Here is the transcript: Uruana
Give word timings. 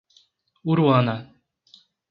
Uruana 0.69 1.15